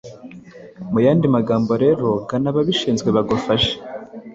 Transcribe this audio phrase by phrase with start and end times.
[0.91, 3.73] Mu yandi magambo rero gana ababishinzwe bagufashe